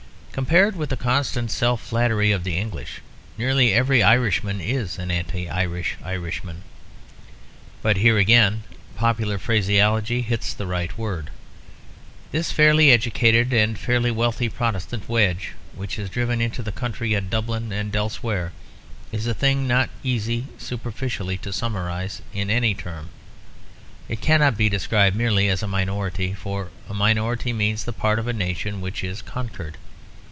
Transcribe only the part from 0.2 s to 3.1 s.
Compared with the constant self flattery of the English,